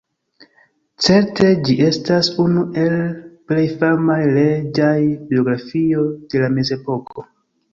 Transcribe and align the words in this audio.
Certe 1.07 1.49
ĝi 1.67 1.75
estas 1.87 2.29
unu 2.45 2.63
el 2.85 2.95
plej 3.51 3.67
famaj 3.83 4.19
reĝaj 4.39 4.97
biografioj 5.29 6.09
de 6.33 6.43
la 6.47 6.51
Mezepoko. 6.57 7.29